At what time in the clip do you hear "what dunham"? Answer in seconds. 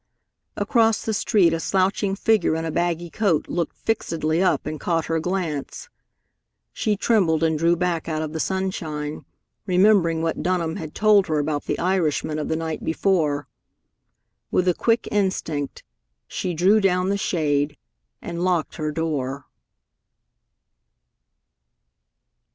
10.23-10.77